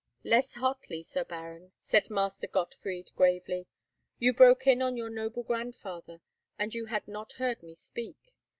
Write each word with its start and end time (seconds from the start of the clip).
"Less 0.23 0.55
hotly, 0.55 1.03
Sir 1.03 1.23
Baron," 1.23 1.73
said 1.79 2.09
Master 2.09 2.47
Gottfried, 2.47 3.11
gravely. 3.15 3.67
"You 4.17 4.33
broke 4.33 4.65
in 4.65 4.81
on 4.81 4.97
your 4.97 5.11
noble 5.11 5.43
godfather, 5.43 6.21
and 6.57 6.73
you 6.73 6.87
had 6.87 7.07
not 7.07 7.33
heard 7.33 7.61
me 7.61 7.75
speak. 7.75 8.17